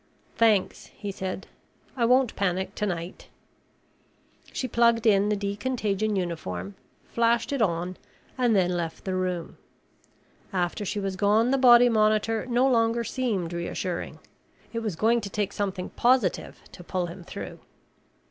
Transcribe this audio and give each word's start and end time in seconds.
"Thanks," 0.35 0.87
he 0.97 1.11
said. 1.11 1.45
"I 1.95 2.05
won't 2.05 2.35
panic 2.35 2.73
tonight." 2.73 3.27
She 4.51 4.67
plugged 4.67 5.05
in 5.05 5.29
the 5.29 5.35
decontagion 5.35 6.15
uniform, 6.15 6.73
flashed 7.13 7.53
it 7.53 7.61
on 7.61 7.97
and 8.35 8.55
then 8.55 8.75
left 8.75 9.05
the 9.05 9.13
room. 9.13 9.59
After 10.51 10.85
she 10.85 10.99
was 10.99 11.15
gone, 11.15 11.51
the 11.51 11.59
body 11.59 11.87
monitor 11.87 12.47
no 12.47 12.67
longer 12.67 13.03
seemed 13.03 13.53
reassuring. 13.53 14.17
It 14.73 14.79
was 14.79 14.95
going 14.95 15.21
to 15.21 15.29
take 15.29 15.53
something 15.53 15.91
positive 15.91 16.63
to 16.71 16.83
pull 16.83 17.05
him 17.05 17.23
through. 17.23 17.59